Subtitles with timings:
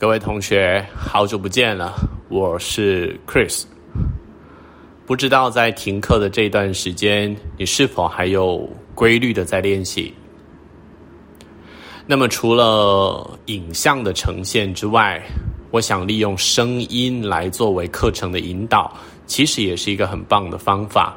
[0.00, 1.92] 各位同学，好久不见了，
[2.28, 3.64] 我是 Chris。
[5.04, 10.14] 不知道在停课的这段时间，你是否还有规律的在练习？
[12.06, 15.20] 那么除了影像的呈现之外，
[15.72, 18.96] 我想利用声音来作为课程的引导，
[19.26, 21.16] 其实也是一个很棒的方法。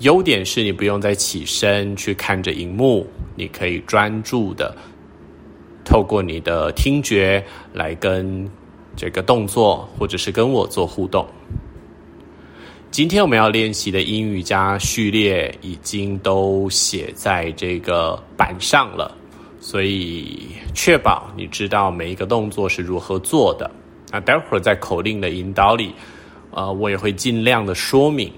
[0.00, 4.76] 优点是你不用再起身去看着荧幕，你可以专注的。
[5.86, 8.46] 透过你的听觉来跟
[8.96, 11.26] 这个动作，或者是跟我做互动。
[12.90, 19.14] 今天我们要练习的英语加序列已经都写在这个板上了，
[19.60, 23.70] 所以确保你知道每一个动作是如何做的。
[24.10, 25.92] 那待会儿在口令的引导里，
[26.50, 28.32] 呃，我也会尽量的说明。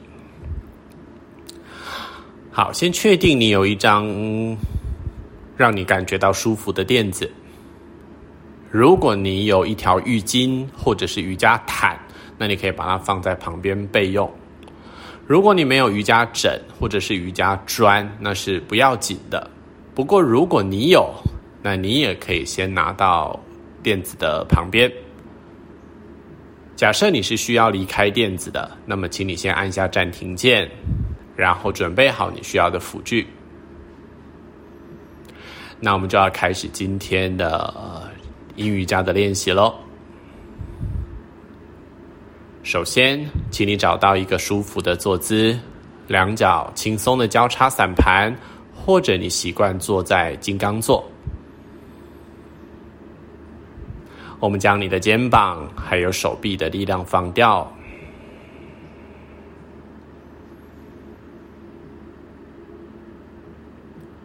[2.50, 4.04] 好，先确定你有一张
[5.56, 7.30] 让你感觉到舒服的垫子。
[8.70, 11.98] 如果你有一条浴巾或者是瑜伽毯，
[12.36, 14.30] 那你可以把它放在旁边备用。
[15.26, 19.50] 如果你没有瑜伽枕或者是瑜伽砖，那是不要紧的。
[19.94, 21.10] 不过如果你有，
[21.62, 23.40] 那你也可以先拿到
[23.82, 24.92] 垫子的旁边。
[26.76, 30.70] 假设你是需要离开垫子的，那么请你先按下暂停键，
[31.34, 33.26] 然后准备好你需要的辅具。
[35.80, 38.07] 那我们就要开始今天的。
[38.58, 39.72] 阴瑜伽的练习喽。
[42.64, 45.56] 首先，请你找到一个舒服的坐姿，
[46.08, 48.34] 两脚轻松的交叉散盘，
[48.74, 51.08] 或者你习惯坐在金刚座。
[54.40, 57.72] 我们将你的肩膀还有手臂的力量放掉，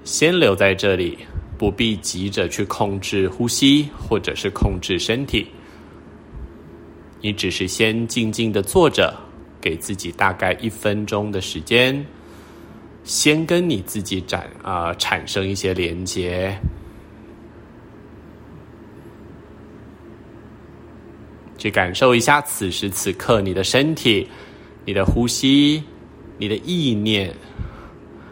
[0.03, 1.19] 先留在这里。
[1.63, 5.47] 不必急着去控制呼吸，或者是控制身体。
[7.21, 9.17] 你只是先静静的坐着，
[9.61, 12.05] 给自己大概一分钟的时间，
[13.05, 16.53] 先跟你自己展啊、产生一些连接，
[21.57, 24.27] 去感受一下此时此刻你的身体、
[24.83, 25.81] 你的呼吸、
[26.37, 27.33] 你的意念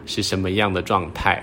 [0.05, 1.41] 是什么样的状态。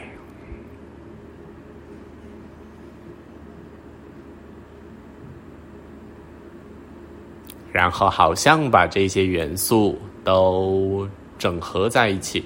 [7.78, 11.08] 然后，好像把这些元素都
[11.38, 12.44] 整合在一起，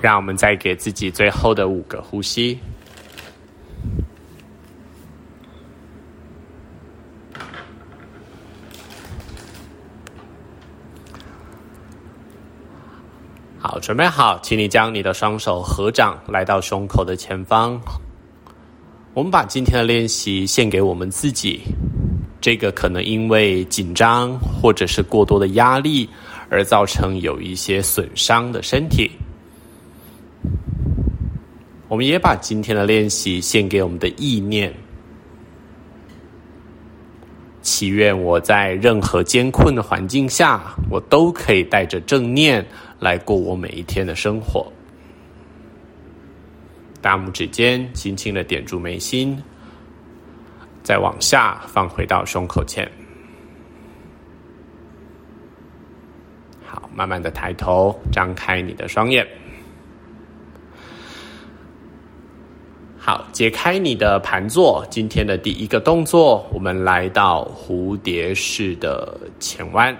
[0.00, 2.60] 让我们再给自己最后的五个呼吸。
[13.62, 17.78] 好，准备好，请你将你的双手合掌，来到胸口的前方。
[19.12, 21.60] 我们把今天的练习献给我们自己，
[22.40, 26.08] 这个可能因为紧张或者是过多的压力
[26.48, 29.10] 而造成有一些损伤的身体。
[31.86, 34.72] 我们也把今天的练习献给我们的意念，
[37.60, 42.66] 祈愿我在任何艰困的环境下，我都可以带着正念。
[43.00, 44.70] 来过我每一天的生活。
[47.00, 49.42] 大拇指尖轻轻的点住眉心，
[50.82, 52.86] 再往下放回到胸口前。
[56.62, 59.26] 好，慢慢的抬头，张开你的双眼。
[62.98, 64.86] 好，解开你的盘坐。
[64.90, 69.96] 今天的第一个动作，我们来到蝴蝶式的前弯。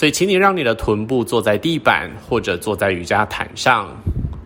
[0.00, 3.86] 所以，请你让你的臀部坐在地板，或者坐在瑜伽毯上。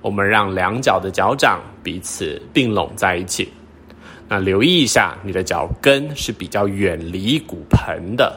[0.03, 3.49] 我们让两脚的脚掌彼此并拢在一起。
[4.29, 8.37] 那留意一下，你的脚跟是比较远离骨盆的。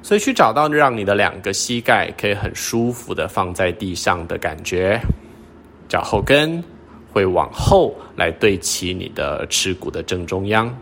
[0.00, 5.00] 所以，去找到让你的两个膝盖可以很舒服的放在地上的感觉。
[5.88, 6.62] 脚后跟
[7.12, 10.72] 会往后来对齐你的耻骨的正中央。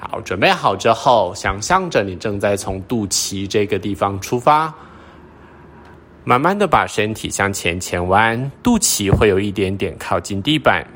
[0.00, 4.72] 好，准备好之后，想象着你正在从肚脐这个地方出发，
[6.22, 10.86] 慢慢的把身体向前前弯，肚脐会有一点点靠近地板，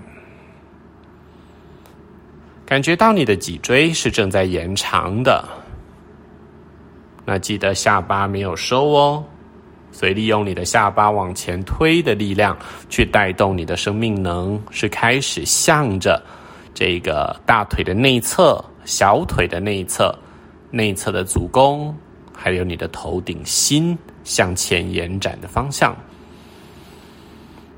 [2.65, 5.45] 感觉到你的脊椎是正在延长的。
[7.25, 9.25] 那记得下巴没有收哦，
[9.91, 12.57] 所以利用你的下巴往前推的力量，
[12.89, 16.23] 去带动你的生命能，是开始向着
[16.73, 20.17] 这个大腿的内侧、小腿的内侧、
[20.71, 21.95] 内侧的足弓，
[22.33, 25.97] 还有你的头顶心向前延展的方向。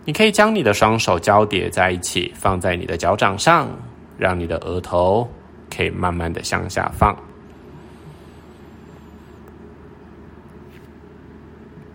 [0.04, 3.68] 你可以将你的双手交叠在一起，放在你的脚掌上，
[4.18, 5.26] 让你的额头
[5.74, 7.16] 可以慢慢的向下放。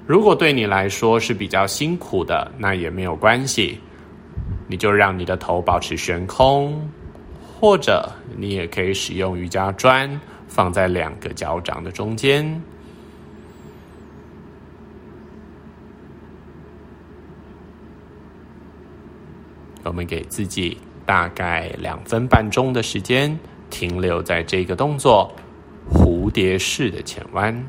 [0.08, 3.80] 如果对你来说是比较辛苦的，那也没有关系，
[4.68, 6.90] 你就让你的头保持悬空，
[7.60, 12.62] 或者你也可以使用瑜伽砖放在两个脚掌的中间。
[19.84, 23.38] 我们给自己大概两分半钟的时间，
[23.70, 25.30] 停留在这个动作——
[25.92, 27.62] 蝴蝶式的前弯。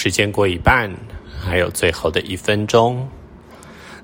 [0.00, 0.88] 时间过一半，
[1.40, 3.04] 还有最后的一分钟。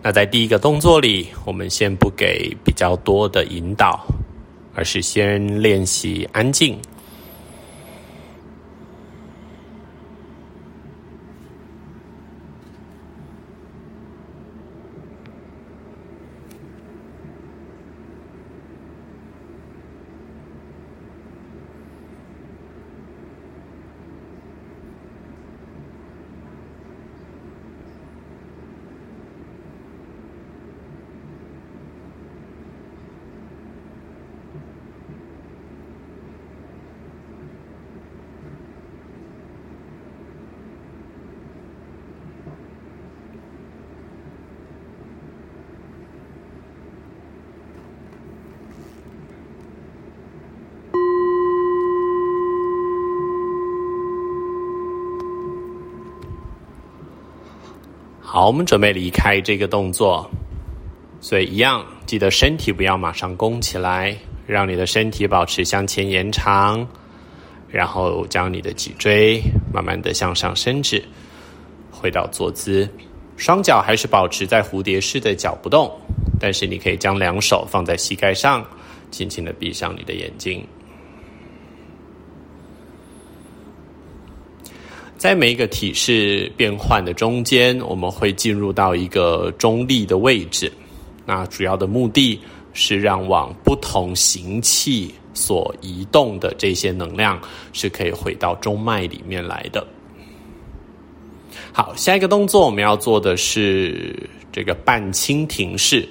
[0.02, 4.04] 那在第一个动作里，我们先不给比较多的引导，
[4.74, 6.76] 而是先练习安静。
[58.44, 60.30] 好，我们准备离开这个动作，
[61.18, 64.14] 所以一样记得身体不要马上弓起来，
[64.46, 66.86] 让你的身体保持向前延长，
[67.70, 69.40] 然后将你的脊椎
[69.72, 71.02] 慢慢的向上伸直，
[71.90, 72.86] 回到坐姿，
[73.38, 75.90] 双脚还是保持在蝴蝶式的脚不动，
[76.38, 78.62] 但是你可以将两手放在膝盖上，
[79.10, 80.62] 轻轻的闭上你的眼睛。
[85.24, 90.70] 在每一个体式变换的中间，我们会进入到一个中立的位置。
[91.24, 92.38] 那主要的目的
[92.74, 97.40] 是让往不同行气所移动的这些能量
[97.72, 99.86] 是可以回到中脉里面来的。
[101.72, 106.06] 好，下一个动作我们要做的是这个半蜻蜓式，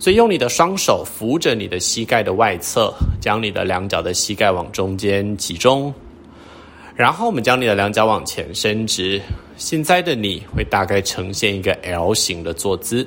[0.00, 5.94] 所以用你的双手扶着你的膝盖的外侧，将你的两脚的膝盖往中间集中。
[6.96, 9.20] 然后我们将你的两脚往前伸直，
[9.58, 13.06] 现在的你会大概呈现一个 L 型的坐姿。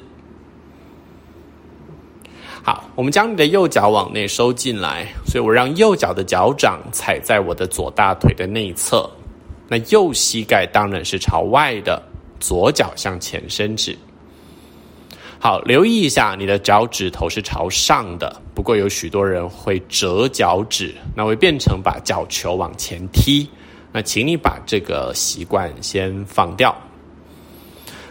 [2.61, 9.09] 好，我们将你的右脚往内收进来，所以我让右脚的脚掌踩在我的左大腿的内侧，
[9.67, 11.99] 那右膝盖当然是朝外的，
[12.39, 13.97] 左脚向前伸直。
[15.39, 23.49] 好，留意一下你的脚趾头是朝上的，不过有许多人会折脚趾，那会变成把脚球往前踢。
[23.91, 26.75] 那请你把这个习惯先放掉，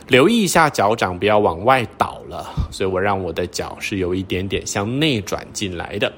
[0.09, 6.13] 留意一下脚掌不要往外倒了，所以我让我的脚是有一点点向内转进来的。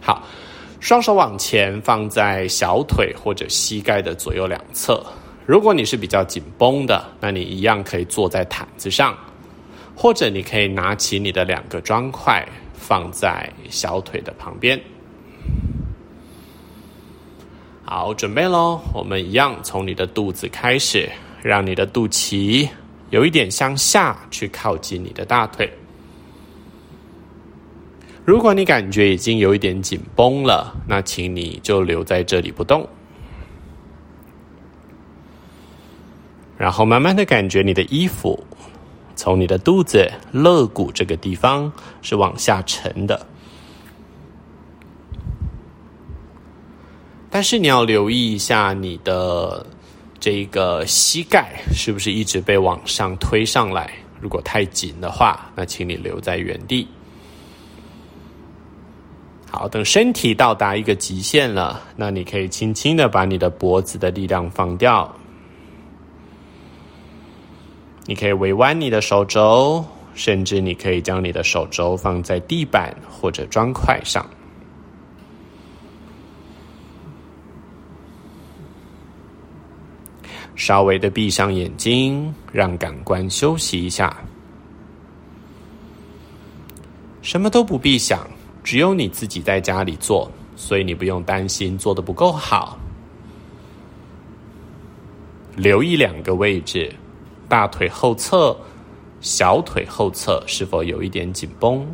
[0.00, 0.22] 好，
[0.80, 5.04] 双手往前放在小腿或者膝盖的左右两侧。
[5.46, 9.16] 如果你是比较紧绷的，那你一样可以坐在毯子上，
[9.94, 14.80] 或者你可以拿起你的两个砖块放在小腿的旁边。
[17.86, 18.80] 好，准备喽！
[18.94, 21.06] 我们一样从你的肚子开始，
[21.42, 22.66] 让你的肚脐
[23.10, 25.70] 有一点向下去靠近你的大腿。
[28.24, 32.88] 如果你感觉已经有一点紧绷了，那请你就留在这里不动。
[36.56, 38.42] 然后慢慢的感觉你的衣服
[39.14, 43.26] 从你的肚子肋骨这个地方是往下沉的，
[47.34, 49.66] 但是你要留意一下你的
[50.20, 56.86] 这个膝盖是不是一直被往上推上来，如果太紧的话，那请你留在原地。
[59.50, 65.12] 好，等身体到达一个极限了，那你可以轻轻的把你的脖子的力量放掉。
[68.06, 74.24] 你可以微弯你的手肘，甚至你可以将你的手肘放在地板或者砖块上。
[80.56, 84.16] 稍微的闭上眼睛，让感官休息一下。
[87.22, 88.28] 什么都不必想，
[88.62, 92.78] 只有你自己在家里做，所以你不用担心做的不够好。
[95.56, 96.94] 留意两个位置。
[97.46, 98.56] 大腿后侧、
[99.20, 101.86] 小腿后侧是否有一点紧绷？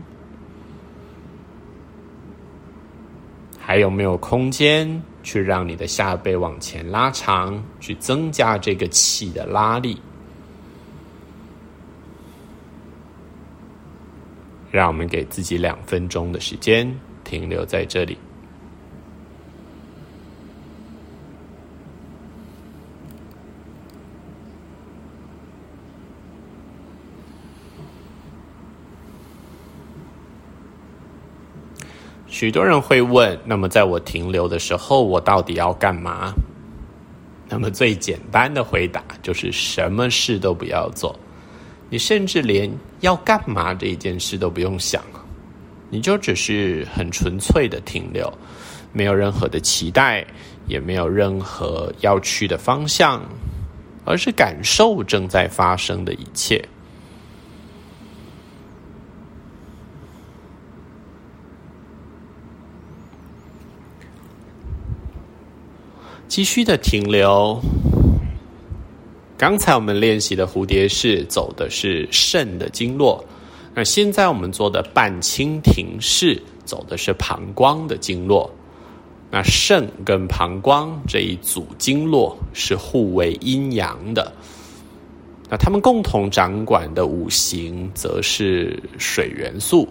[3.59, 10.00] 还有没有空间去让你的下背往前拉长，去增加这个气的拉力？
[14.71, 18.17] 让我们给自己两分钟的时间，停留在这里。
[32.40, 36.32] 许多人会问：那么在我停留的时候，我到底要干嘛？
[37.47, 41.14] 那么最简单的回答就是什么事都不要做，
[41.90, 45.02] 你甚至连要干嘛这一件事都不用想，
[45.90, 48.32] 你就只是很纯粹的停留，
[48.90, 50.26] 没有任何的期待，
[50.66, 53.23] 也没有任何要去的方向，
[54.06, 56.66] 而是感受正在发生的一切。
[66.30, 67.60] 继续的停留。
[69.37, 73.25] 刚才我们练习的蝴蝶式走的是肾的经络，
[73.75, 78.49] 那现在我们做的半蜻蜓式走的是膀胱的经络。
[79.28, 84.32] 那肾跟膀胱这一组经络是互为阴阳的，
[85.50, 89.88] 那他们共同掌管的五行则是水元素。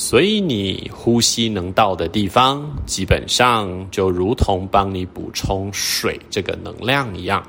[0.00, 7.46] 所以你呼吸能到的地方，基本上就如同帮你补充水这个能量一样。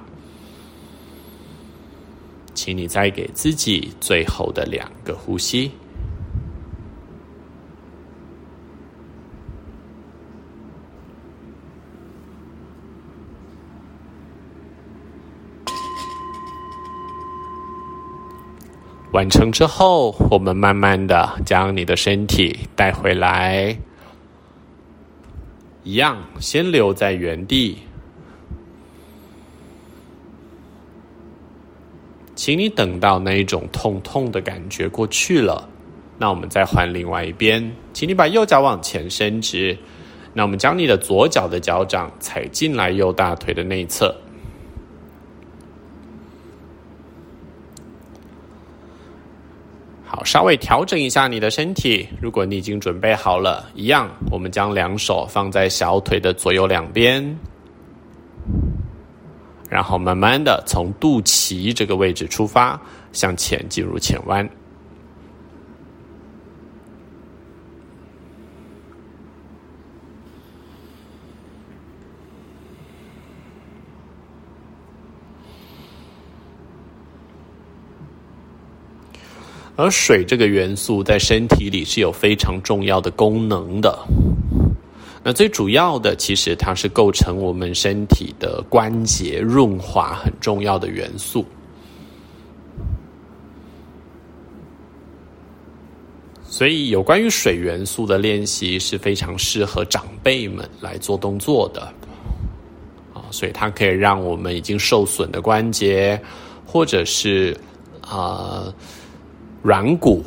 [2.54, 5.72] 请你再给自己最后的两个呼吸。
[19.12, 23.78] 完成之后，我们慢慢的将你的身体带回来，
[25.84, 27.78] 一样先留在原地。
[32.36, 35.68] 请你等到那一种痛痛的感觉过去了，
[36.18, 39.78] 那我们再换另外一边，请你把右脚往前伸直，
[40.34, 44.16] 那我们将你的左脚的脚掌踩进来右大腿的内侧。
[50.24, 52.08] 稍微调整一下你的身体。
[52.22, 57.38] 如果你已经准备好了，一样，我们将两手放在小腿的左右两边，
[59.70, 62.80] 然后慢慢的从肚脐这个位置出发，
[63.12, 64.48] 向前进入前弯。
[79.82, 83.98] 而水这个元素在身体里是有非常重要的功能的。
[85.24, 91.44] 那最主要的，其实它是构成我们身体的关节润滑很重要的元素。
[96.44, 101.82] 所以，有关于水元素的练习是非常适合长辈们来做动作的。
[103.16, 106.22] 啊，所以它可以让我们已经受损的关节，
[106.68, 107.58] 或者是
[108.02, 108.72] 啊。
[109.64, 110.24] 软骨，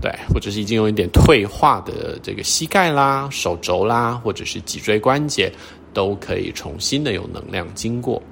[0.00, 5.50] 对，或者是已经有一点退化的这个膝盖啦、手肘啦，或者是脊椎关节，
[5.92, 8.22] 都可以重新的有能量经过。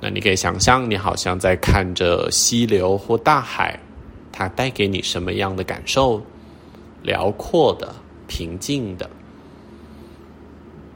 [0.00, 3.78] 那你可以想象，你好像在看着溪流或大海，
[4.30, 6.20] 它带给你什么样的感受？
[7.02, 7.94] 辽阔的、
[8.26, 9.08] 平静的。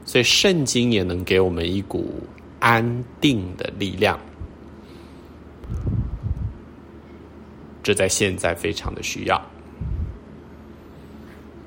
[0.05, 2.21] 所以圣经也能给我们一股
[2.59, 4.19] 安定的力量，
[7.81, 9.41] 这在现在非常的需要。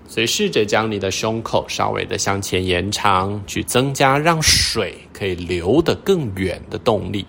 [0.07, 7.25] 所以试着将你的胸口稍微的向前延长，去增加让水可以流得更远的动力。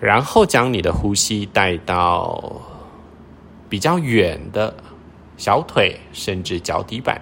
[0.00, 2.60] 然后将你的呼吸带到
[3.68, 4.74] 比较远的
[5.36, 7.20] 小腿，甚至脚底板。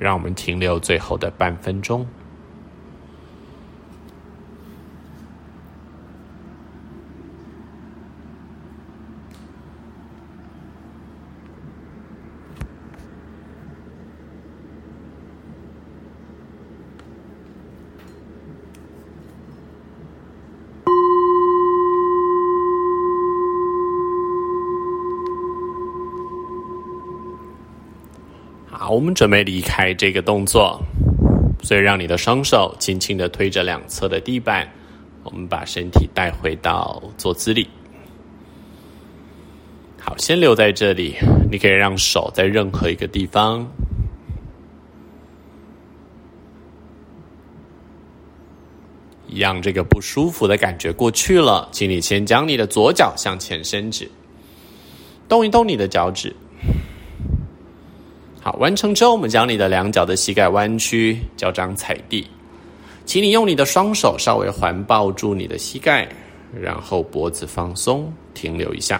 [0.00, 2.06] 让我们停留最后的半分钟。
[28.72, 30.80] 好，我们准备离开这个动作，
[31.60, 34.66] 所以让你的双手轻轻的推着两侧的地板，
[35.24, 37.68] 我们把身体带回到坐姿里。
[40.00, 41.16] 好，先留在这里，
[41.50, 43.66] 你可以让手在任何一个地方。
[49.26, 54.08] 让，这个不舒服的感觉过去了，请你先将你的左脚向前伸直，
[55.28, 56.34] 动一动你的脚趾。
[58.42, 62.26] 好，完成之后，我们将你的两脚的膝盖弯曲，脚掌踩地，
[63.04, 66.08] 请你用你的双手稍微环抱住你的膝盖，
[66.58, 68.98] 然后脖子放松，停留一下。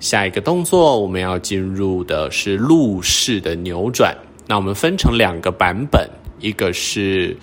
[0.00, 4.12] 下一个动作，我们要进入的是路式的扭转。
[4.48, 6.08] 那我们分成两个版本，
[6.40, 7.36] 一个是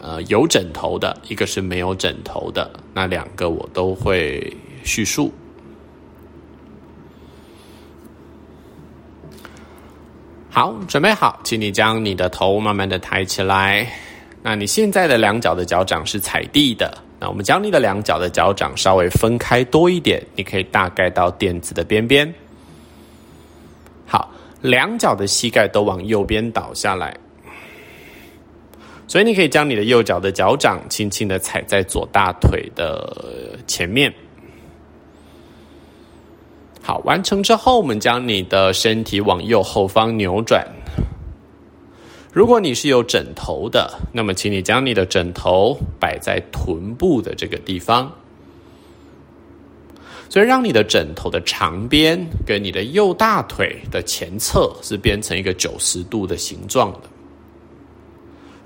[0.00, 2.70] 呃有枕头的，一个是没有枕头的。
[2.94, 5.32] 那两个我都会叙述。
[10.52, 13.86] 好，准备好，请你将你的头慢慢的抬起来。
[14.42, 16.92] 那你现在的两脚的脚掌是踩地的。
[17.20, 22.34] 那我们将你的两脚的脚掌稍微分开多一点，你可以大概到垫子的边边。
[24.06, 24.28] 好，
[24.60, 27.16] 两脚的膝盖都往右边倒下来。
[29.06, 34.12] 所以你可以将你的右脚的脚掌轻轻的踩在左大腿的前面。
[36.82, 40.66] 好，完成之后，我们将你的身体往右后方扭转。
[42.32, 48.10] 如果你是有枕头的，那么请你将你的枕头摆在臀部的这个地方，
[50.28, 57.00] 所以让你的枕头的长边跟你的右大腿的前侧是变成一个九十度的形状的。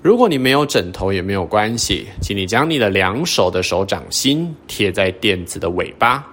[0.01, 6.23] 如果你没有枕头也没有关系，请你将你的两手的手掌心贴在垫子的尾巴。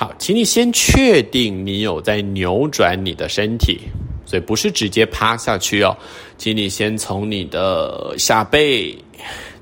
[0.00, 3.78] 好，请你先确定你有在扭转你的身体，
[4.24, 5.94] 所以不是直接趴下去哦。
[6.38, 8.96] 请你先从你的下背、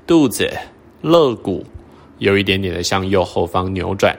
[0.07, 0.49] 肚子、
[1.01, 1.65] 肋骨
[2.19, 4.17] 有一点点的向右后方扭转。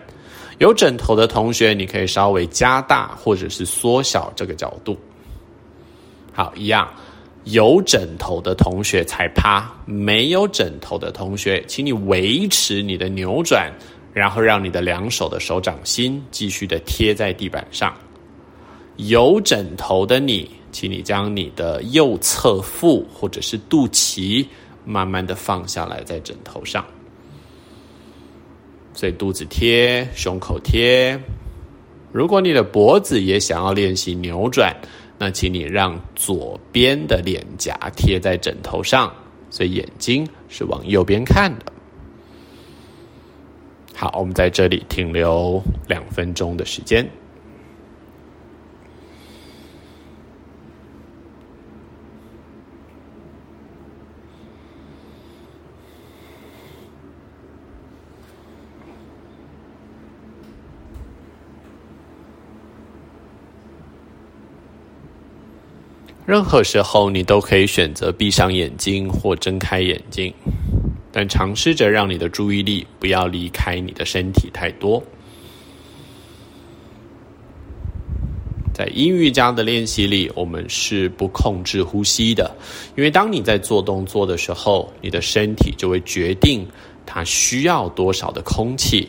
[0.58, 4.98] 有枕头的同学，你可以稍微加大或者是缩小这个角度。
[6.34, 6.86] 好，一样，
[7.44, 13.72] 有枕头的同学才趴，没有枕头的同学，请你维持你的扭转。
[14.12, 17.94] 然后让你的两手的手掌心继续的贴在地板上。
[18.96, 24.46] 有枕头的你，请你将你的右侧腹或者是肚脐
[24.84, 26.84] 慢慢的放下来在枕头上。
[28.92, 31.18] 所以肚子贴，胸口贴。
[32.12, 34.76] 如果你的脖子也想要练习扭转，
[35.16, 39.10] 那请你让左边的脸颊贴在枕头上，
[39.48, 41.72] 所以眼睛是往右边看的。
[44.00, 47.06] 好，我们在这里停留两分钟的时间。
[66.24, 70.32] 任何时候，你都可以选择闭上眼睛或睁开眼睛。
[71.12, 75.02] 但尝试着让你的注意力不要离开你的身体太多。
[78.72, 82.56] 在阴瑜伽的练习里，我们是不控制呼吸的，
[82.96, 86.66] 因为当你在做动作的时候，你的身体就会决定
[87.04, 89.08] 它需要多少的空气。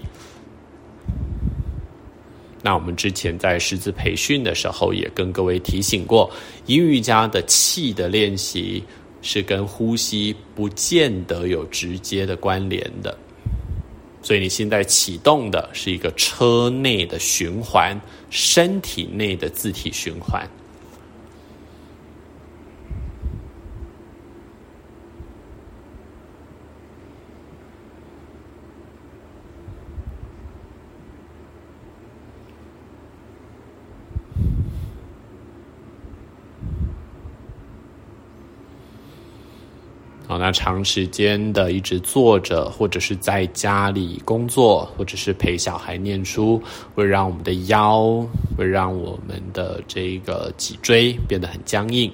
[2.64, 6.30] 那我们之前在师资培训的时候，也跟各位提醒过，
[6.66, 8.84] 阴瑜伽的气的练习
[9.22, 13.18] 是跟呼吸不见得有直接的关联的。
[14.24, 20.48] 所以你现在启动的是一个车内的循环，身体内的自体循环。
[40.32, 46.64] 好，那长时间的一直坐着，或者是在家里工作，或者是陪小孩念书，
[46.96, 48.26] 会让我们的腰，
[48.58, 52.10] 会让我们的这个脊椎变得很僵硬。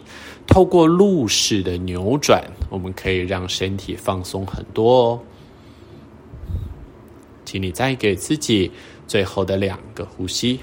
[0.47, 5.19] 透过路式的扭转，我们可以让身体放松很多哦。
[7.45, 8.71] 请你再给自己
[9.05, 10.59] 最后的两个呼吸。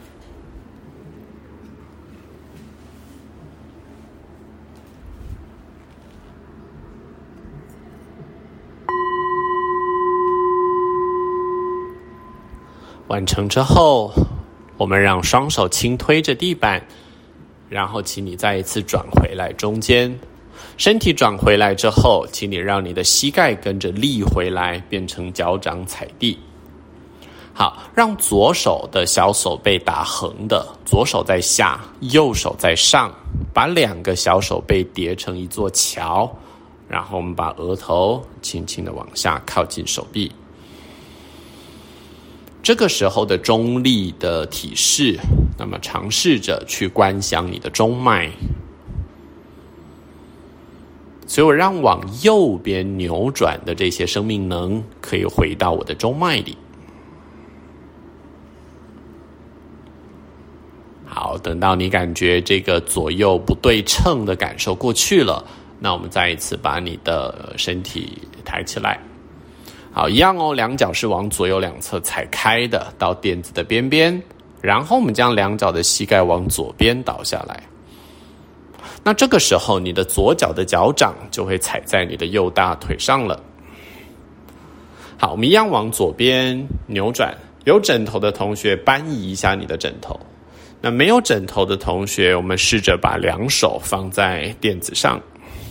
[13.08, 14.12] 完成之后，
[14.76, 16.82] 我们让双手轻推着地板，
[17.68, 20.18] 然后请你再一次转回来中间，
[20.78, 26.38] 身体转回来之后，请你让你的膝盖跟着立回来，变成脚掌踩地。
[27.52, 33.12] 好，让左手的小手背打横的，左手在下，右手在上，
[33.52, 36.28] 把两个小手背叠成一座桥，
[36.88, 40.32] 然后我们把额头轻轻的往下靠近手臂。
[42.64, 45.20] 这个时候的中立的体式，
[45.58, 48.32] 那么尝试着去观想你的中脉，
[51.26, 56.56] 所以我让往右边扭转的这些生命能可以回到我的中脉里。
[61.04, 65.44] 好，等到你感觉这个左右不对称的感受过去了，
[65.78, 68.98] 那我们再一次把你的身体抬起来。
[69.96, 74.20] 好，一样哦，两脚是往左右两侧踩开的，到垫子的边边，
[74.60, 77.62] 然后我们将两脚的膝盖往左边倒下来。
[79.04, 83.40] 那这个时候，你的左脚的脚掌就会踩在你的右大腿上了。
[85.16, 87.32] 好，我们一样往左边扭转。
[87.62, 90.18] 有枕头的同学搬移一下你的枕头。
[90.80, 95.20] 那没有枕头的同学，我们试着把两手放在垫子上。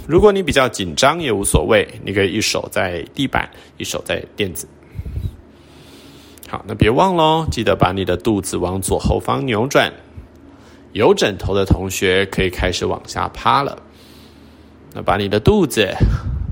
[0.06, 4.68] 如果你比较紧张也无所谓，你可以一手在地板，一手在垫子。
[6.50, 9.92] 好，那别忘喽，记得把你的肚子往左后方扭转。
[10.92, 13.78] 有枕头的同学可以开始往下趴了。
[14.94, 15.90] 那把你的肚子，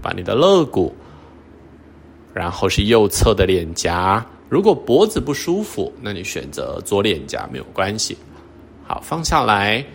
[0.02, 0.96] 把你的肋骨，
[2.34, 4.26] 然后是右侧的脸颊。
[4.50, 8.18] 如果脖子不舒服，那你选择左脸颊没有关系。
[8.88, 9.86] 好，放下来。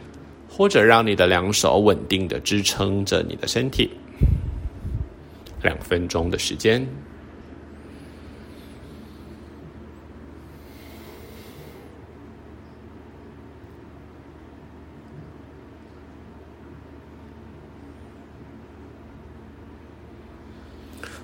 [0.57, 3.90] 或者让你的两手稳定的支撑着你的身体，
[5.62, 6.83] 两分钟的时间。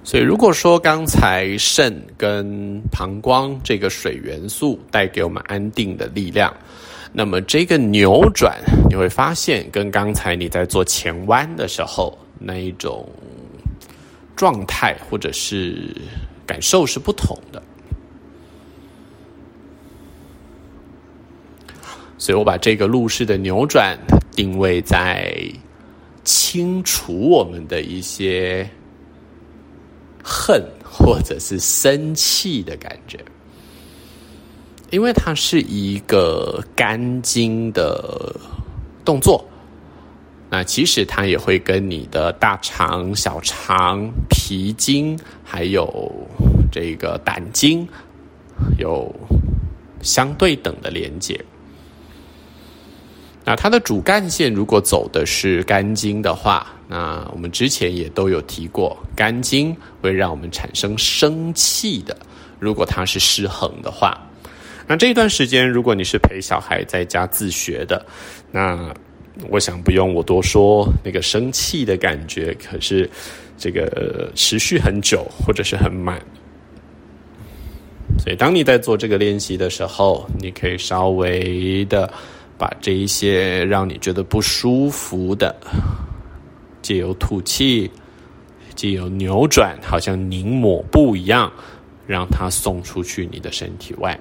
[0.05, 6.55] 所以，如果说刚才肾跟膀胱这个水元素带给我们安定的力量。
[7.13, 13.07] 那么这个扭转，你会发现跟刚才你在做前弯的时候那一种
[14.35, 15.95] 状态或者是
[16.47, 17.63] 感受是不同的。
[22.17, 23.99] 所以我把这个路式的扭转
[24.35, 25.37] 定位在
[26.25, 28.67] 清除我们的一些
[30.25, 33.19] 恨或者是生气的感觉。
[34.93, 38.37] 因为它是一个肝经的
[39.03, 39.43] 动作，
[40.51, 46.13] 那其实它也会跟你的大肠、小肠、脾经，还有
[46.71, 47.89] 这个胆经
[48.77, 49.11] 有
[50.03, 51.43] 相对等的连接。
[53.47, 62.15] 那它的主干线如果走的是肝经的话，那我们之前也都有提过，肝经会让我们产生生气的，
[62.61, 64.21] 如果它是失衡的话。
[64.87, 68.05] 那这一段时间，如果你是陪小孩在家自学的，
[68.51, 68.93] 那
[69.49, 73.09] 我想不用我多说，那个生气的感觉可是
[73.57, 76.21] 这个持续很久或者是很满。
[78.19, 82.13] 所以，当你在做这个练习的时候，你可以稍微的
[82.59, 85.57] 把这一些让你觉得不舒服的，
[86.83, 87.91] 借由吐气
[88.75, 91.51] 借由扭转，好像拧抹布一样，
[92.07, 94.19] 让它送出去你的身体外。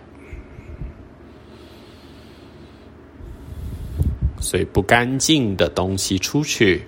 [4.42, 6.84] 所以不干净的东西出去，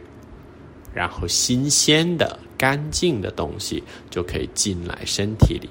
[0.93, 5.69] 然后新鲜的、干净的东西就可以进来身体里。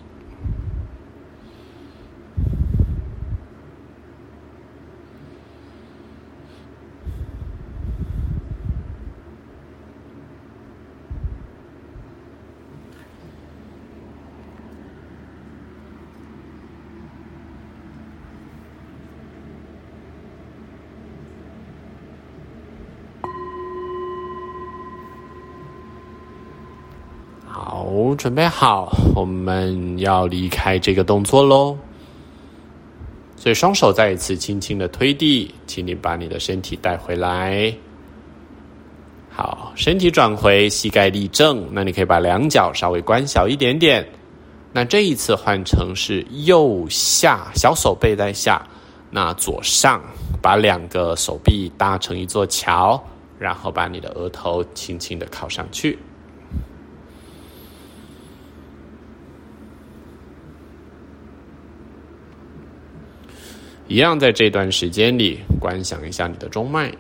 [28.14, 31.76] 准备好，我们要离开这个动作喽。
[33.36, 37.74] 所以双手再一次轻轻的推地，请你把你的身体带回来。
[39.28, 41.66] 好，身体转回，膝盖立正。
[41.72, 44.06] 那你可以把两脚稍微关小一点点。
[44.72, 48.64] 那这一次换成是右下，小手背在下，
[49.10, 50.00] 那左上，
[50.40, 53.02] 把两个手臂搭成一座桥，
[53.38, 55.98] 然后把你的额头轻轻的靠上去。
[63.92, 66.90] 一样，在这段时间里，观想一下你的中脉。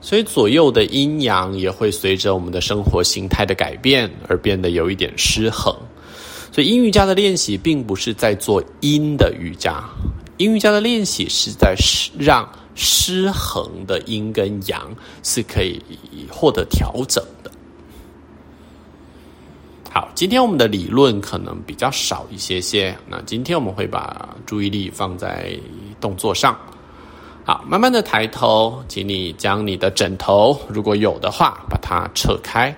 [0.00, 5.76] 所以左右的阴阳也会随着我们的生活形态的改变而变得有一点失衡。
[6.50, 9.84] 所以阴瑜伽的练习并不是在做阴的瑜伽，
[10.38, 11.76] 阴瑜伽的练习是在
[12.18, 14.90] 让失衡的阴跟阳
[15.22, 15.78] 是可以
[16.30, 17.22] 获得调整。
[19.90, 22.94] 好，今天我们的理论可能比较少一些些。
[23.08, 25.58] 那今天我们会把注意力放在
[25.98, 26.56] 动作上。
[27.42, 32.74] 好，慢慢的抬头，请你将你的枕头，如果有的话，把它扯开。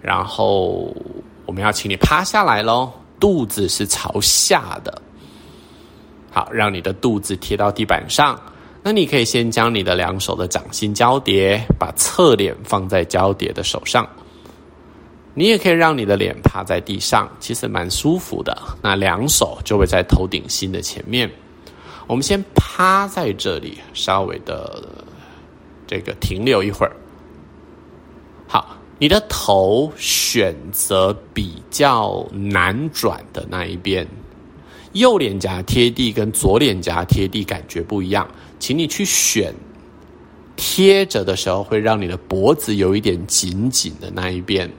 [0.00, 0.92] 然后
[1.44, 2.90] 我们要请你趴下来喽，
[3.20, 5.02] 肚子是朝下的。
[6.30, 8.40] 好，让你的肚子贴到地板上。
[8.82, 14.08] 那你可以先将你的两手的掌心交叠，把侧脸放在交叠的手上。
[15.34, 18.56] 你也可以让你的脸趴在地上，其实蛮舒服的。
[18.82, 21.30] 那两手就会在头顶心的前面。
[22.06, 24.82] 我们先趴在这里，稍微的
[25.86, 26.92] 这个停留一会儿。
[28.46, 34.06] 好，你的头选择比较难转的那一边，
[34.92, 39.54] 右脸颊贴地跟左脸颊贴地感觉不一样，请你去选
[40.56, 44.70] 贴着的时候会让你的脖子有一点紧紧的那一边。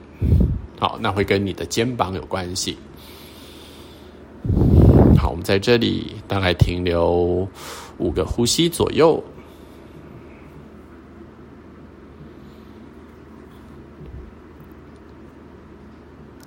[0.83, 2.77] 好，那会跟你的肩膀有关系。
[5.17, 7.47] 好，我们在这里大概停留
[7.99, 9.23] 五个呼吸左右。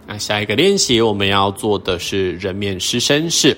[0.06, 3.56] 那下一个练习我们要做的是人面狮身式。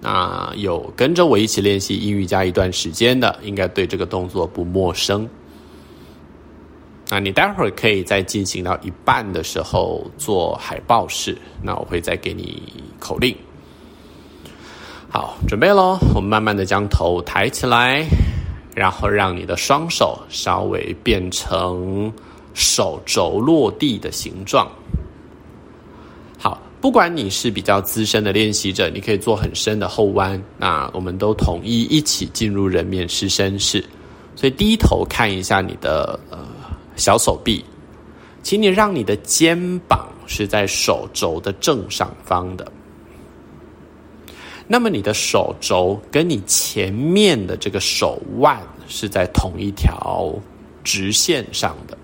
[0.00, 5.28] 那有跟着我一起练习阴瑜伽一段时间的，应该对这个动作不陌生。
[7.10, 12.62] 那你待会儿可以在进行到一半的时候做海豹式，那我会再给你
[12.98, 13.36] 口令。
[15.10, 15.98] 好，准备喽！
[16.14, 18.04] 我们慢慢的将头抬起来，
[18.74, 22.10] 然后让你的双手稍微变成
[22.54, 24.66] 手肘落地的形状。
[26.38, 30.42] 好，不管你是比较资深的练习者，你可以做很深的后弯。
[30.58, 33.84] 那我们都统一一起进入人面狮身式，
[34.34, 36.38] 所以低头看一下你的呃。
[36.96, 37.64] 小手臂，
[38.42, 42.72] 请你让你的肩膀是在手肘的正上方的。
[44.66, 50.32] 那么你的手肘跟你前面的这个手腕是在同一条
[50.82, 51.98] 直线上的，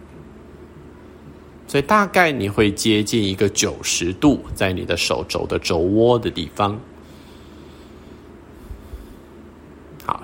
[1.67, 6.79] 所以大概你会接近一个九十度，在你的手肘的肘窝的地方。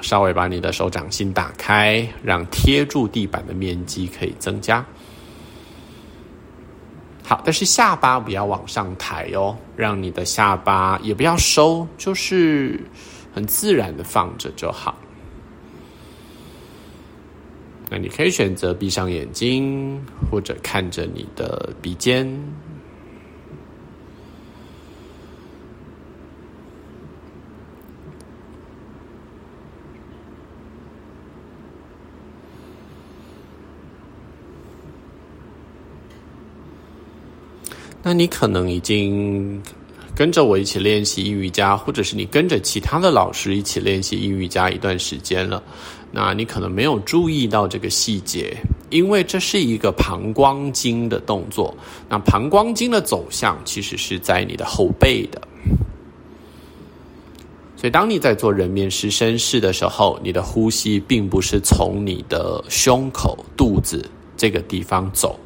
[0.00, 4.85] 稍微把你的手掌心打开，让贴住地板的面积可以增加。
[7.22, 12.80] 好，但是下巴不要往上抬哦，让你的下巴也不要收，就是
[13.35, 14.96] 很自然的放着就好。
[17.90, 22.28] 那你可以选择闭上眼睛，或者看着你的鼻尖。
[38.08, 39.60] 那你可能已经
[40.14, 45.60] 跟着我一起练习阴瑜伽，或者是你跟着其他的老师一起练习阴瑜伽一段时间了，
[46.12, 48.56] 那你可能没有注意到这个细节，
[48.90, 51.76] 因为这是一个膀胱经的动作。
[52.08, 55.42] 那膀胱经的走向其实是在你的后背的，
[57.76, 65.36] 所以当你在做人面狮身式的时候，你的呼吸并不是从你的胸口、肚子这个地方走。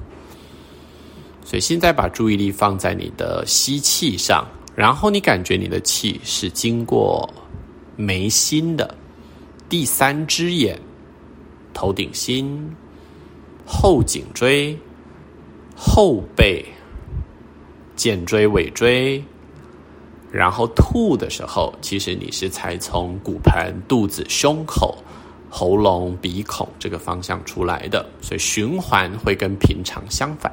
[1.51, 4.47] 所以现在把注意力放在你的吸气上。
[4.77, 7.29] 然后你感觉你的气是经过
[7.97, 8.95] 眉心的
[9.69, 10.79] 第三只眼、
[11.75, 12.73] 头顶心、
[13.67, 14.79] 后颈椎、
[15.75, 16.65] 后背、
[17.97, 19.21] 肩椎、尾椎，
[20.31, 24.97] 然后吐的时候，其实你是才从骨盆、肚子、胸口、
[25.51, 30.51] 喉咙、鼻孔这个方向出来的，所以循环会跟平常相反。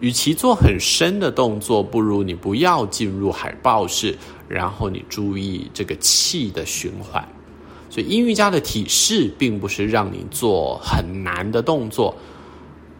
[0.00, 4.16] 与其做很深的动作，不如你不要进入海豹式，
[4.48, 7.26] 然后你注意这个气的循环。
[7.90, 12.14] 所以阴瑜伽的体式并不是让你做很难的动作，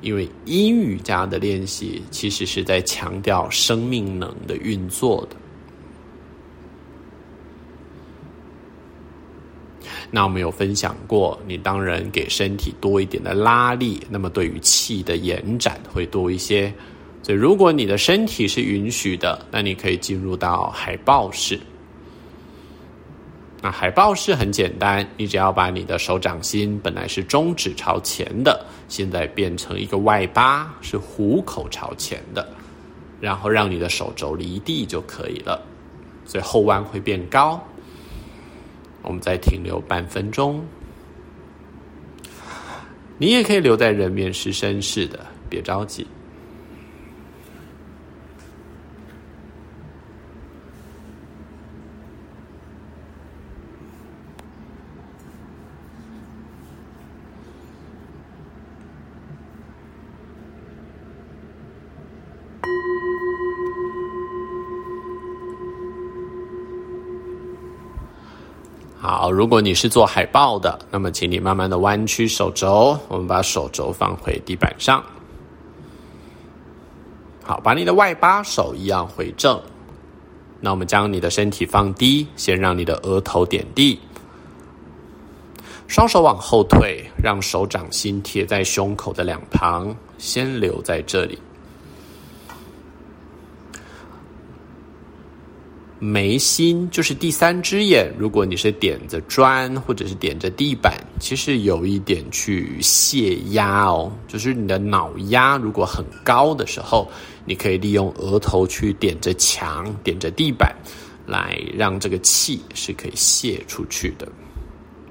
[0.02, 5.36] 因为阴瑜伽的练习其实是在强调生命能的运作的。
[10.11, 16.73] 那我们有分享过，你当然给身体多一点的拉力，那么对于气的延展会多一些。
[17.23, 21.61] 所以，如果你的身体是允许的，那你可以进入到海豹式。
[23.62, 32.49] 那海豹式很简单，你只要把你的手掌心本来是中指朝前的，现在变成一个外八，是虎口朝前的，
[33.20, 35.62] 然后让你的手肘离地就可以了。
[36.25, 37.62] 所以后弯会变高。
[39.02, 40.64] 我们再停留半分钟，
[43.18, 46.06] 你也可以留在人面狮身式的，别着急。
[69.20, 75.04] 好，如果你是做海豹的，那么请你慢慢的弯曲手肘，我们把手肘放回地板上。
[77.42, 79.61] 好，把你的外八手一样回正。
[80.59, 84.00] 那我们将你的身体放低，先让你的额头点地，
[85.87, 91.38] 双手往后退，让手掌心贴在胸口的两旁，先留在这里。
[96.02, 107.06] 眉心就是第三只眼，如果你是点着砖或者是点着地板，其实有一点去泄压哦，就是你的脑压如果很高的时候，
[107.44, 110.74] 你可以利用额头去点着墙、点着地板，
[111.26, 114.26] 来让这个气是可以泄出去的。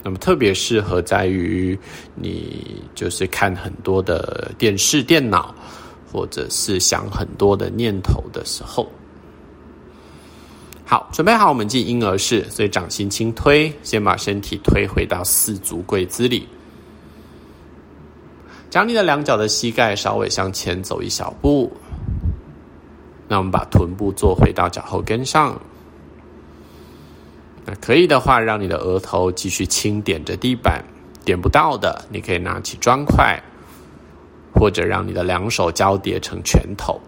[0.02, 1.78] 那么特别适合在于
[2.16, 5.54] 你就是看很多的电视、电脑，
[6.12, 8.90] 或者是想很多的念头的时候。
[10.90, 16.48] 好，准备好，我们进婴儿式，所以掌心轻推，先把身体推回到四足跪姿里，
[18.72, 21.72] 将你的两脚的膝盖稍微向前走一小步。
[23.28, 25.62] 那我们把臀部坐回到脚后跟上。
[27.68, 30.84] 那可以的话，让你的额头继续轻点着地板，
[31.24, 33.40] 点不到的，你可以拿起砖块，
[34.52, 37.00] 或者让你的两手交叠成拳头。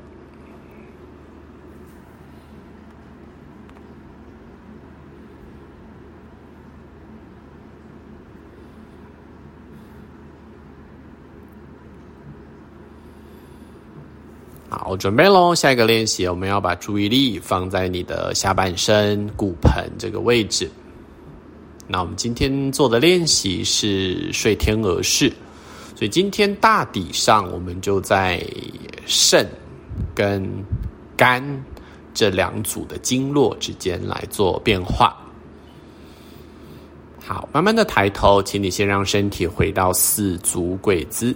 [14.73, 15.53] 好，准备喽！
[15.53, 20.71] 下一个练习，我们要把注意力放在你的下半身骨盆这个位置。
[21.87, 25.27] 那我们今天做的练习是睡天鹅式，
[25.93, 28.41] 所以今天大体上我们就在
[29.05, 29.45] 肾
[30.15, 30.49] 跟
[31.17, 31.43] 肝
[32.13, 35.13] 这两组的经络之间来做变化。
[37.25, 41.35] 好，慢慢的抬头，请你先让身体回到四足跪姿。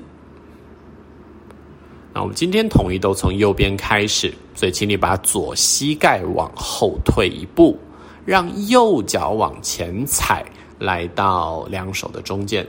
[2.15, 7.77] 那我们今天统一都从右边开始，所以请你把左膝盖往后退一步，
[8.23, 10.45] 让右脚往前踩，
[10.79, 12.65] 来到两手的中间。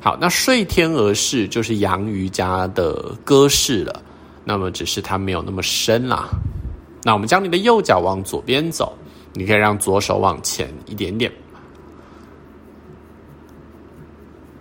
[0.00, 4.02] 好，那睡天鹅式就是阳瑜伽的鸽式了，
[4.44, 6.30] 那么只是它没有那么深啦。
[7.02, 8.96] 那我们将你的右脚往左边走，
[9.34, 11.30] 你可以让左手往前一点点。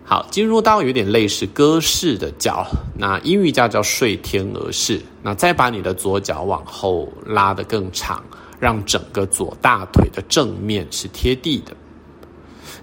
[0.04, 5.02] 好，进入到有点类似鸽式的脚，那英语叫叫睡天鹅式。
[5.24, 8.22] 那再把你的左脚往后拉得更长，
[8.60, 11.74] 让整个左大腿的正面是贴地的。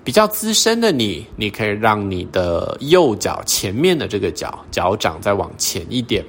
[0.03, 6.25] 比较资深的你，你可以让你的右脚前面的这个脚脚掌再往前一点，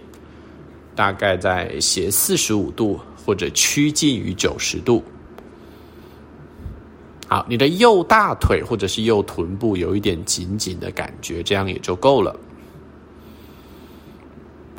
[0.95, 5.01] 大概在斜四十五度或者趋近于九十度。
[7.29, 12.35] 好，你的右大腿或者是右臀部有一点紧紧的感觉，这样也就够了。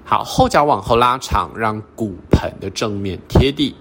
[0.04, 3.72] 好，后脚往后拉长，让骨盆的正面贴地。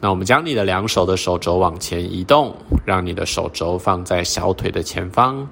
[0.00, 5.44] 那我们将你的两手的手肘往前移动，让你的手肘放在小腿的前方。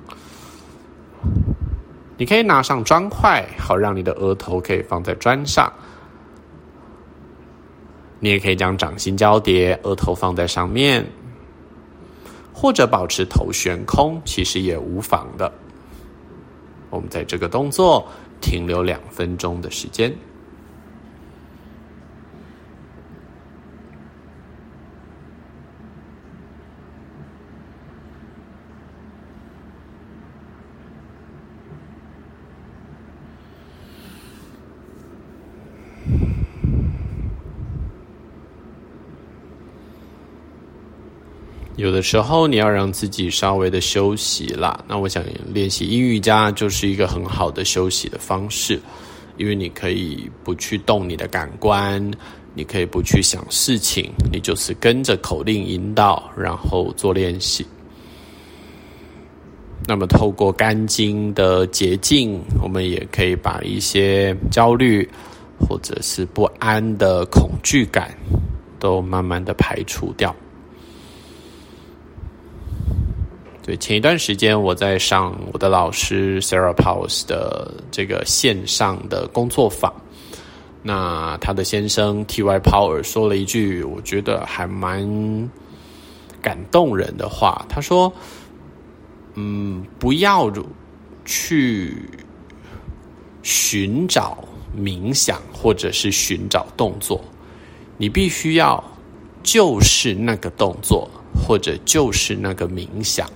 [2.16, 5.72] 你可以拿上砖块，好让你的额头可以放在砖上。
[8.20, 11.04] 你也可以将掌心交叠，额头放在上面。
[12.60, 15.50] 或者保持头悬空，其实也无妨的。
[16.90, 18.06] 我们在这个动作
[18.38, 20.14] 停留两分钟的时间。
[42.00, 44.82] 的时候你要让自己稍微的休息啦。
[44.88, 45.22] 那我想
[45.52, 48.80] 练习阴瑜伽就是一个很好的休息的方式，
[49.36, 52.10] 因为你可以不去动你的感官，
[52.54, 57.66] 你可以不去想事情，你就是跟着口令引导，然后做练习。
[59.86, 65.06] 那么透过肝经的捷径，我们也可以把一些焦虑
[65.58, 68.16] 或者是不安的恐惧感
[68.78, 70.34] 都慢慢的排除掉。
[73.76, 79.92] 前一段时间我在上我的老师 Sarah Powers 的这个线上的工作坊，
[80.82, 82.58] 那他的先生 T.Y.
[82.60, 85.50] Power 说了一句我觉得还蛮
[86.40, 88.12] 感动人的话，他说
[89.34, 90.50] ：“嗯，不要
[91.24, 92.08] 去
[93.42, 94.42] 寻找
[94.76, 97.20] 冥想或者是寻找动作，
[97.96, 98.82] 你必须要
[99.42, 103.28] 就是那个动作或者就是那个冥想。”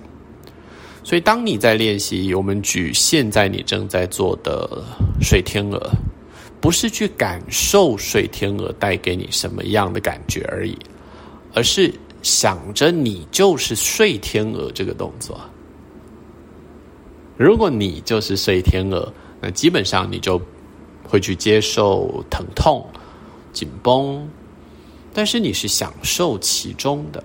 [1.05, 4.83] 所以，当你在练习，我们举现在你正在做的
[5.21, 5.79] 睡天鹅，
[6.59, 10.75] 不是去感受睡天鹅带给你什么样的感觉而已，
[11.53, 11.93] 而是
[12.23, 15.39] 想着你就是睡天鹅这个动作。
[17.37, 20.41] 如果你就是睡天鹅，那基本上你就
[21.07, 22.83] 会去接受疼痛、
[23.53, 24.27] 紧绷，
[25.13, 27.23] 但是你是享受其中的。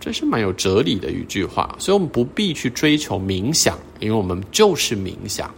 [0.00, 5.48] 这是蛮有哲理的一句话，所以我们不必去追求冥想，因为我们就是冥想；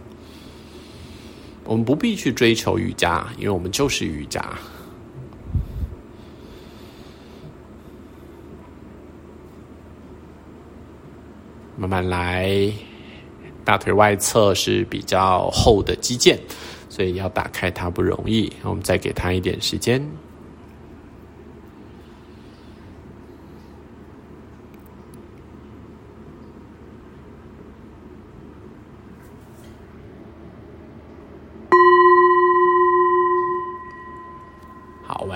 [1.63, 4.43] 我们不必去追求瑜伽，因为我们就是瑜伽。
[11.77, 12.71] 慢慢来，
[13.63, 16.37] 大腿外侧是比较厚的肌腱，
[16.89, 18.51] 所以要打开它不容易。
[18.63, 20.05] 我们再给它一点时间。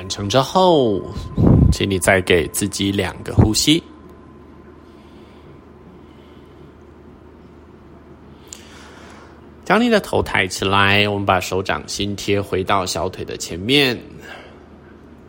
[0.05, 1.01] 完成之后，
[1.71, 3.81] 请你再给自己两个呼吸，
[9.63, 11.09] 将你的头抬起来。
[11.09, 13.99] 我们把手掌心贴回到小腿的前面，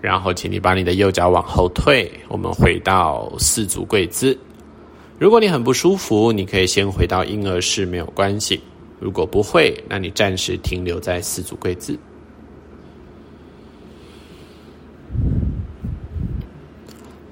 [0.03, 2.13] 然后请你把你的右脚往后退。
[2.29, 4.39] 我们回到四足跪姿。
[5.19, 8.61] 如果你很不舒服，你可以先回到婴儿式，没有关系。
[9.01, 11.99] 如果不会，那你暂时停留在四足跪姿。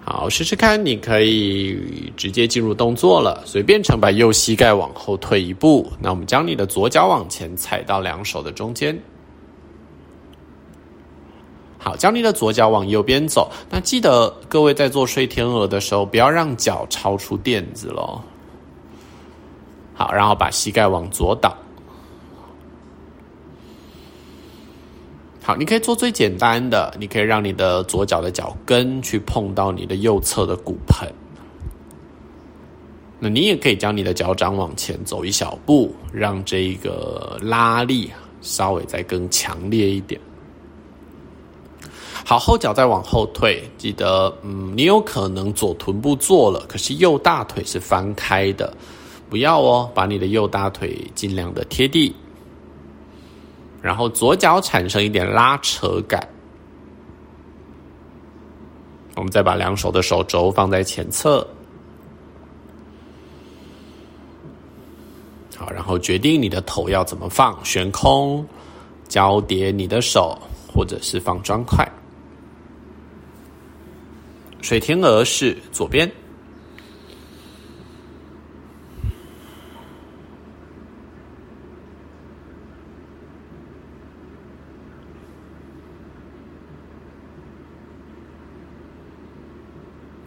[0.06, 3.42] 好，试试看，你可以直接进入动作了。
[3.46, 5.90] 随便成把右膝盖往后退一步。
[5.98, 8.98] 那我们将你的左脚往前踩到两手的中间。
[11.78, 13.50] 好，将你的左脚往右边走。
[13.70, 18.20] 那记得各位在做睡天鹅的时候，不要让脚超出垫子喽。
[19.94, 21.56] 好，然后把膝盖往左倒。
[25.46, 31.06] 好，你可以做最简单的，你可以让你的左脚的脚跟去碰到你的右侧的骨盆。
[33.18, 40.18] 那你也可以将你的脚掌往前走一小步，让这一个拉力稍微再更强烈一点。
[42.24, 48.74] 好，后脚再往后退，记得，嗯，你有可能左臀部做了，可是右大腿是翻开的，
[49.28, 52.16] 不要哦，把你的右大腿尽量的贴地，
[53.84, 56.26] 然后左脚产生一点拉扯感。
[59.14, 61.46] 我们再把两手的手肘放在前侧，
[65.54, 68.44] 好，然后决定你的头要怎么放，悬空、
[69.06, 71.86] 交叠你的手，或者是放砖块。
[74.62, 76.10] 水天鹅是左边。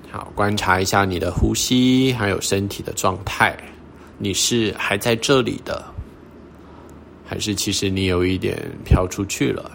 [0.09, 3.57] 好，观察一下你的呼吸，还有身体的状态。
[4.19, 5.83] 你是还在这里的，
[7.25, 9.71] 还是其实你有一点飘出去了？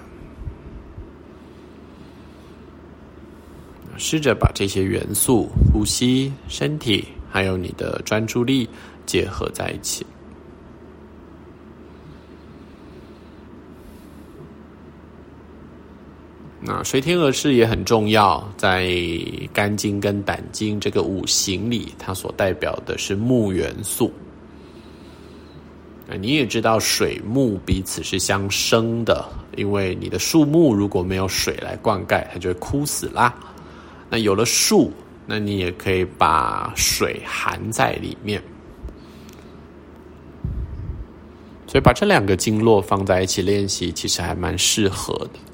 [3.99, 8.69] 试着把这些元素——呼吸、身体，还有你的专注力
[9.05, 10.07] 结合在一起。
[16.65, 18.89] 那水天鹅式也很重要，在
[19.53, 24.13] 肝经跟胆经这个五行里，它所代表的是木元素。
[26.21, 33.35] 你也知道，水木彼此是相生的，因为你的树木如果没有水来灌溉，它就会枯死啦。
[34.09, 34.93] 那有了树，
[35.27, 38.41] 那你也可以把水含在里面。
[41.67, 45.52] 所以把这两个经络放在一起练习，其实还蛮适合的。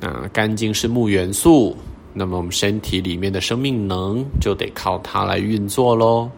[0.00, 1.76] 那肝经是木元素，
[2.14, 6.30] 那么我们身体里面的生命能就得靠它来运作喽。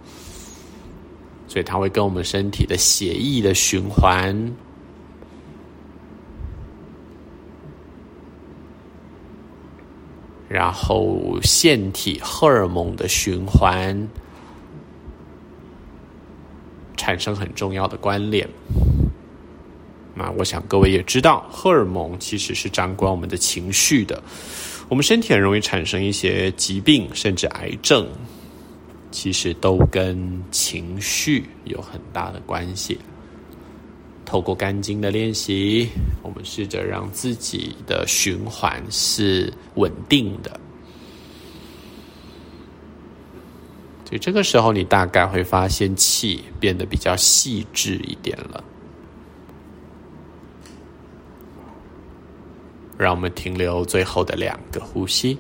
[1.47, 4.35] 所以它会跟我们身体的血液的循环，
[10.49, 14.09] 然后腺体荷尔蒙的循环，
[16.97, 18.49] 产生很重要的关联。
[20.15, 24.23] 那我想各位也知道，荷尔蒙其实是掌管我们的情绪的。
[24.89, 28.07] 我们身体很容易产生一些疾病，甚至癌症，
[29.11, 32.99] 其实都跟情绪有很大的关系。
[34.27, 35.89] 透过肝经的练习，
[36.23, 40.61] 我们试着让自己的循环是稳定的。
[44.05, 48.63] 所以这个时候，你大概会发现气变得比较细致一点了。
[53.03, 55.37] 让我们停留最后的两个呼吸，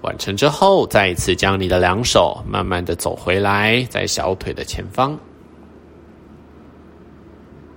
[0.00, 5.16] 完成之后，再一次将你的两手慢慢的走回来，在小腿的前方。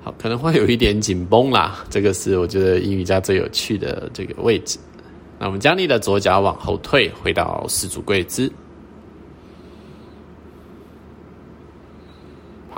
[0.03, 4.79] 好，可能会有一点紧绷啦，这个是我觉得阴瑜伽最有趣的这个位置。
[5.37, 8.51] 那我们将你的左脚往后退，回到四足跪姿。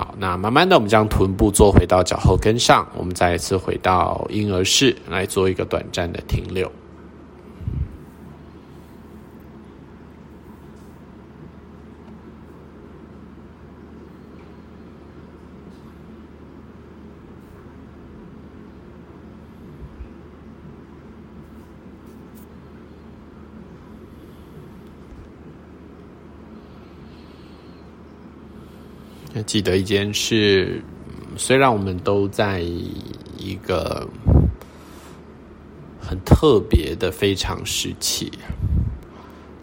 [0.04, 6.70] 好，那慢慢的，我们将臀部坐回到脚后跟上，我们再一次回到婴儿式来做一个短暂的停留。
[29.42, 30.80] 记得一件事，
[31.36, 34.08] 虽然我们都在一个
[36.00, 38.30] 很特别的非常时期，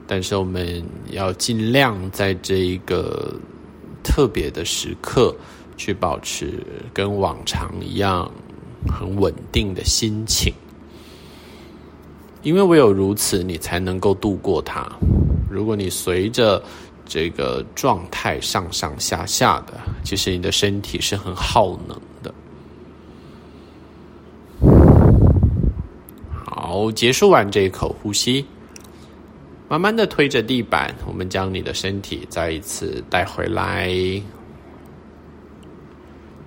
[0.06, 3.34] 但是我们要尽量在这一个
[4.04, 5.34] 特别的时刻，
[5.78, 6.62] 去保持
[6.94, 8.30] 跟往常一样
[8.88, 10.54] 很稳定的心情，
[12.44, 14.86] 因为唯有如此，你才能够度过它。
[15.50, 16.62] 如果你随着
[17.14, 22.34] 这个状态上上下下的，其实你的身体是很耗能的。
[26.34, 28.46] 好，结束完这一口呼吸，
[29.68, 33.92] 慢慢的推着地板，我们将你的身体再一次带回来。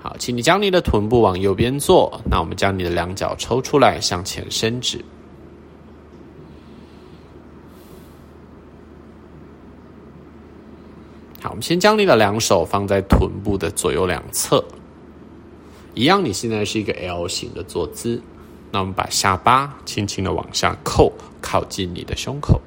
[0.00, 5.04] 好，请你将你的臀部往右边坐，那我们将你的两脚抽出来，向前伸直。
[11.54, 14.64] 我们先将你的两手放在臀部的左右两侧，
[15.94, 16.24] 一样。
[16.24, 18.20] 你现在是一个 L 型的坐姿，
[18.72, 22.60] 那我们把下巴轻轻的往下扣，靠近你的胸口。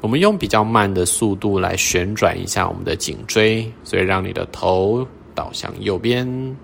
[0.00, 6.56] 我们用比较慢的速度来旋转一下我们的颈椎，所以让你的头倒向右边。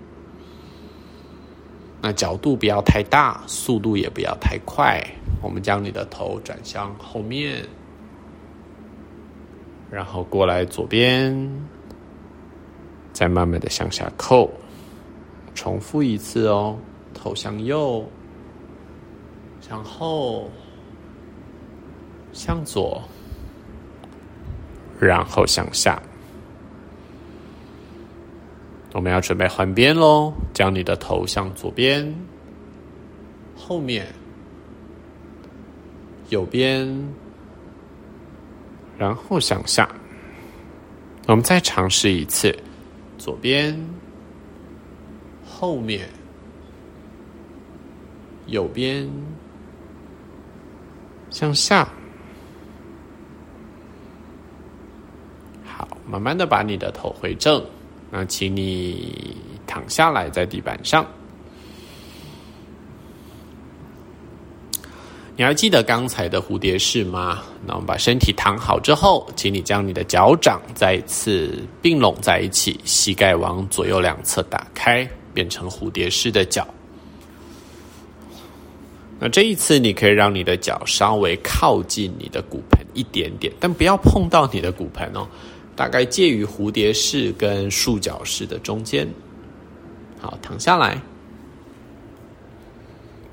[2.01, 5.01] 那角度不要太大，速度也不要太快。
[5.41, 7.65] 我们将你的头转向后面，
[9.91, 11.49] 然后过来左边，
[13.11, 14.49] 再慢慢的向下扣。
[15.55, 16.77] 重复一次哦，
[17.13, 18.07] 头向右，
[19.59, 20.49] 向后，
[22.31, 23.01] 向左，
[24.99, 26.01] 然后向下。
[28.93, 32.15] 我们要准备换边喽，将你的头向左边、
[33.55, 34.07] 后面、
[36.29, 36.87] 右边，
[38.99, 39.89] 然后向下。
[41.25, 42.53] 我们再尝试一次，
[43.17, 43.79] 左边、
[45.45, 46.09] 后面、
[48.47, 49.09] 右边，
[51.29, 51.87] 向下。
[55.63, 57.63] 好，慢慢的把你的头回正。
[58.11, 61.05] 那请你躺下来在地板上。
[65.39, 67.41] 你还记得刚才的蝴蝶式吗？
[67.65, 76.67] 那我们把身体躺好之后，请你将你的脚掌再一次并拢在一起，膝盖往左右两侧打开，变成蝴蝶式的脚。
[79.17, 85.25] 那这一次，你可以让你的脚稍微靠近你的骨盆一点点，但不要碰到你的骨盆哦。
[85.73, 89.07] 大概介于蝴蝶式跟束脚式的中间，
[90.19, 91.01] 好，躺下来。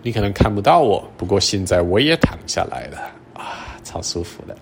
[0.07, 4.57] 你可能看不到我，不过现在我也躺下来了，啊，超舒服的。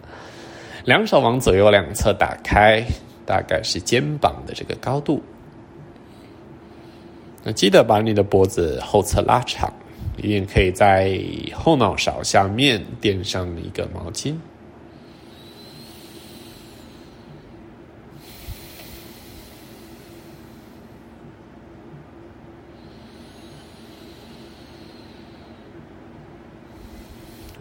[0.86, 2.82] 两手往左右两侧打开，
[3.26, 5.22] 大概是肩膀的这个高度。
[7.42, 9.70] 那记得把你的脖子后侧拉长，
[10.16, 11.20] 你也可以在
[11.53, 14.34] 后脑勺下面垫上一个毛巾。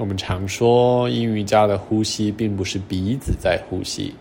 [0.03, 4.13] 我们常说，阴瑜伽的呼吸并不是鼻子在呼吸，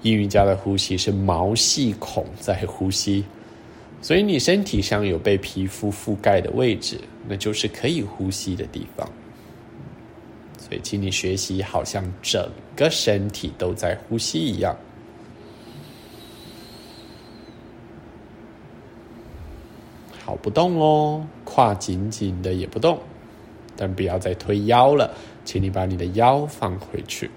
[0.00, 3.22] 阴瑜伽的呼吸是毛细孔在呼吸，
[4.00, 9.06] 所以你身体上有被皮肤覆盖的位置，那就是可以呼吸的地方。
[10.56, 14.74] 所以，请你学习，好像整个身体都在呼吸一样。
[20.24, 22.98] 好，不动哦，胯紧紧的也不动。
[23.76, 25.12] 但不要再推腰了，
[25.44, 27.30] 请你把你的腰放回去。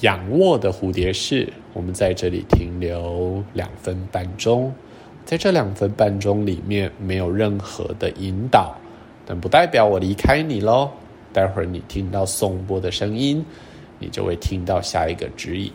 [0.00, 4.72] 仰卧的蝴蝶式，我们在这里停留两分半钟。
[5.24, 8.76] 在这两分半钟里面，没有任何的引导，
[9.26, 10.90] 但不代表我离开你喽。
[11.32, 13.44] 待会儿你听到颂钵的声音，
[13.98, 15.72] 你就会听到下一个指引。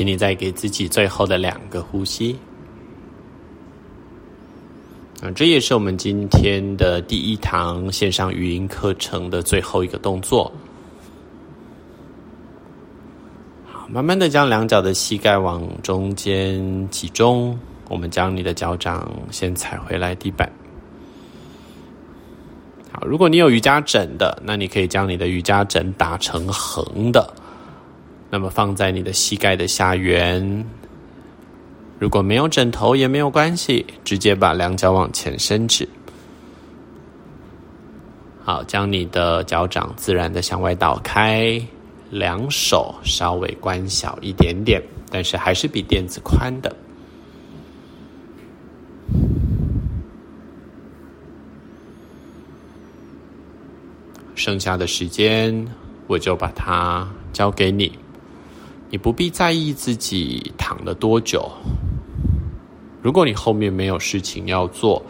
[0.00, 2.34] 请你再给自己最后的两个呼吸。
[5.20, 10.50] 啊，这也是我们今天的第一堂线上语音课程的最后一个动作。
[13.66, 20.50] 好，慢慢的将两脚的膝盖往中间集中，我们将你的脚掌先踩回来地板。
[22.90, 27.30] 好，如果你有瑜伽枕的，那你可以将你的瑜伽枕打成横的，
[28.30, 30.64] 那么放在你的膝盖的下缘。
[31.98, 35.86] 如果没有枕头也没有关系，直接把两脚往前伸直。
[38.42, 41.60] 好，将你的脚掌自然的向外倒开，
[42.08, 46.74] 两手稍微关小一点点，但是还是比垫子宽的。
[54.34, 55.66] 剩下的时间，
[56.06, 57.92] 我就把它交给你。
[58.90, 61.48] 你不必在意自己躺了多久。
[63.00, 65.00] 如果你后面没有事情要做，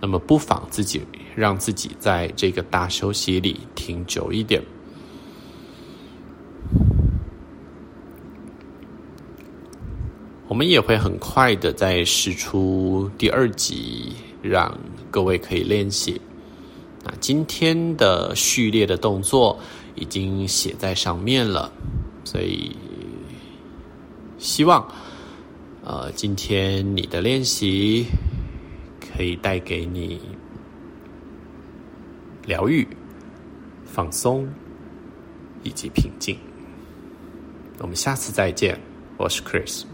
[0.00, 1.00] 那么不妨自己
[1.36, 4.60] 让自己在这个大休息里停久一点。
[10.48, 14.76] 我们也会很快的再释出第二集，让
[15.10, 16.20] 各位可以练习。
[17.04, 19.58] 那今天的序列的动作
[19.94, 21.70] 已经写在上面了，
[22.24, 22.74] 所以
[24.38, 24.86] 希望
[25.84, 28.06] 呃今天你的练习
[29.00, 30.20] 可以带给你
[32.46, 32.86] 疗愈、
[33.84, 34.48] 放松
[35.62, 36.38] 以及平静。
[37.80, 38.80] 我们下次再见，
[39.16, 39.84] 我是 Chris。